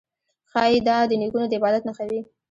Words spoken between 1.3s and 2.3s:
د عبادت نښه وي